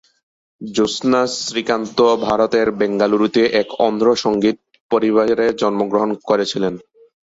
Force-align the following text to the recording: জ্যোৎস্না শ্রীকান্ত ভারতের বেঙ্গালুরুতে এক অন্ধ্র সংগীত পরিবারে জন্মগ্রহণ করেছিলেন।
জ্যোৎস্না 0.61 1.21
শ্রীকান্ত 1.39 1.97
ভারতের 2.27 2.67
বেঙ্গালুরুতে 2.79 3.41
এক 3.61 3.67
অন্ধ্র 3.79 4.07
সংগীত 4.23 4.57
পরিবারে 4.91 5.45
জন্মগ্রহণ 5.61 6.09
করেছিলেন। 6.29 6.73